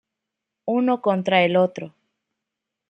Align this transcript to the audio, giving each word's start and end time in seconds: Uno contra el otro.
Uno 0.65 0.99
contra 0.99 1.43
el 1.43 1.55
otro. 1.55 1.93